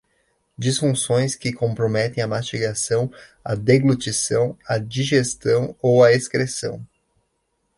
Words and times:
Disfunções 0.57 1.35
que 1.35 1.53
comprometem 1.53 2.23
a 2.23 2.27
mastigação, 2.27 3.13
a 3.45 3.53
deglutição, 3.53 4.57
a 4.67 4.79
digestão 4.79 5.75
ou 5.79 6.03
a 6.03 6.11
excreção. 6.11 6.83